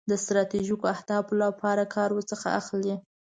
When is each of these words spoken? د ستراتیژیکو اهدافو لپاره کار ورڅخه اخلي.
د 0.09 0.11
ستراتیژیکو 0.23 0.85
اهدافو 0.95 1.33
لپاره 1.43 1.83
کار 1.95 2.09
ورڅخه 2.13 2.49
اخلي. 2.59 2.95